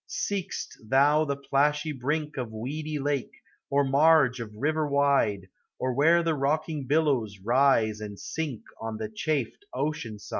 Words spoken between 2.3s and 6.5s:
Of weedy lake, or marge of river wide, Or where the